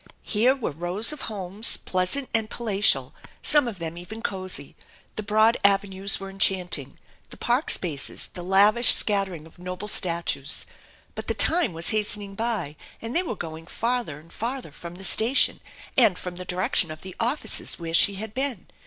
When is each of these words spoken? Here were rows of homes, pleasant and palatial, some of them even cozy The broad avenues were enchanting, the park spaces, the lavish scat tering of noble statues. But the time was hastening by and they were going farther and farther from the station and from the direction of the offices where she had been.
Here 0.25 0.55
were 0.55 0.71
rows 0.71 1.13
of 1.13 1.21
homes, 1.29 1.77
pleasant 1.77 2.27
and 2.33 2.49
palatial, 2.49 3.13
some 3.43 3.67
of 3.67 3.77
them 3.77 3.99
even 3.99 4.23
cozy 4.23 4.75
The 5.15 5.21
broad 5.21 5.57
avenues 5.63 6.19
were 6.19 6.31
enchanting, 6.31 6.97
the 7.29 7.37
park 7.37 7.69
spaces, 7.69 8.29
the 8.33 8.41
lavish 8.41 8.95
scat 8.95 9.27
tering 9.27 9.45
of 9.45 9.59
noble 9.59 9.87
statues. 9.87 10.65
But 11.13 11.27
the 11.27 11.35
time 11.35 11.71
was 11.73 11.89
hastening 11.89 12.33
by 12.33 12.77
and 12.99 13.15
they 13.15 13.21
were 13.21 13.35
going 13.35 13.67
farther 13.67 14.19
and 14.19 14.33
farther 14.33 14.71
from 14.71 14.95
the 14.95 15.03
station 15.03 15.59
and 15.95 16.17
from 16.17 16.33
the 16.33 16.45
direction 16.45 16.89
of 16.89 17.01
the 17.03 17.15
offices 17.19 17.77
where 17.77 17.93
she 17.93 18.15
had 18.15 18.33
been. 18.33 18.65